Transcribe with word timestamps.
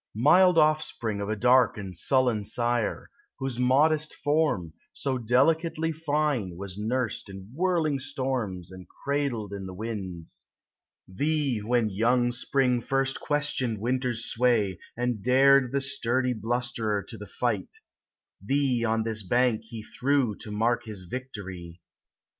Mild 0.15 0.57
offspring 0.57 1.21
of 1.21 1.29
a 1.29 1.35
dark 1.35 1.77
and 1.77 1.95
sullen 1.95 2.43
sire, 2.43 3.11
Whose 3.37 3.59
modest 3.59 4.15
form, 4.15 4.73
so 4.93 5.19
delicately 5.19 5.91
fine, 5.91 6.57
Was 6.57 6.75
nursed 6.75 7.29
in 7.29 7.51
whirling 7.53 7.99
storms 7.99 8.71
And 8.71 8.87
cradled 8.89 9.53
in 9.53 9.67
the 9.67 9.75
winds; 9.75 10.47
Thee, 11.07 11.59
when 11.59 11.91
young 11.91 12.31
Spring 12.31 12.81
firsl 12.81 13.19
questioned 13.19 13.77
Win 13.77 13.99
ter's 13.99 14.25
sway, 14.25 14.79
And 14.97 15.21
dared 15.21 15.71
the 15.71 15.81
sturdy 15.81 16.33
blusterer 16.33 17.03
to 17.03 17.15
the 17.15 17.27
fight, 17.27 17.75
Thee 18.43 18.83
on 18.83 19.03
this 19.03 19.21
bank 19.21 19.65
he 19.65 19.83
threw 19.83 20.33
To 20.37 20.49
mark 20.49 20.85
his 20.85 21.03
victory. 21.03 21.79